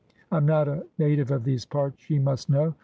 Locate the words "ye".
2.09-2.17